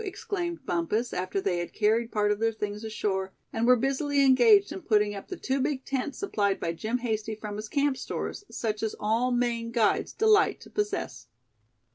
exclaimed 0.03 0.65
Bumpus, 0.65 1.13
after 1.13 1.39
they 1.39 1.59
had 1.59 1.73
carried 1.73 2.11
part 2.11 2.31
of 2.31 2.39
their 2.39 2.51
things 2.51 2.83
ashore, 2.83 3.33
and 3.53 3.67
were 3.67 3.75
busily 3.75 4.25
engaged 4.25 4.71
in 4.71 4.81
putting 4.81 5.13
up 5.13 5.27
the 5.27 5.37
two 5.37 5.61
big 5.61 5.85
tents 5.85 6.17
supplied 6.17 6.59
by 6.59 6.73
Jim 6.73 6.97
Hasty 6.97 7.35
from 7.35 7.55
his 7.55 7.69
camp 7.69 7.95
stores, 7.97 8.43
such 8.49 8.81
as 8.81 8.95
all 8.99 9.29
Maine 9.29 9.71
guides 9.71 10.11
delight 10.11 10.59
to 10.61 10.71
possess. 10.71 11.27